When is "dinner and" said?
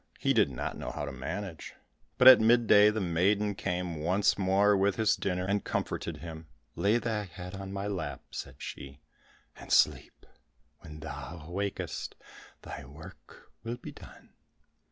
5.15-5.63